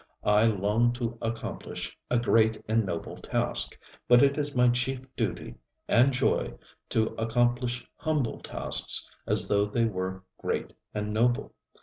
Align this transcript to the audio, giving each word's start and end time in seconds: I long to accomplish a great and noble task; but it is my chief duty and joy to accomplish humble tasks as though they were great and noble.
I 0.25 0.45
long 0.47 0.93
to 0.93 1.15
accomplish 1.21 1.95
a 2.09 2.17
great 2.17 2.63
and 2.67 2.83
noble 2.87 3.17
task; 3.17 3.77
but 4.07 4.23
it 4.23 4.35
is 4.35 4.55
my 4.55 4.69
chief 4.69 5.01
duty 5.15 5.53
and 5.87 6.11
joy 6.11 6.55
to 6.89 7.13
accomplish 7.19 7.85
humble 7.97 8.39
tasks 8.39 9.07
as 9.27 9.47
though 9.47 9.65
they 9.65 9.85
were 9.85 10.23
great 10.39 10.73
and 10.91 11.13
noble. 11.13 11.53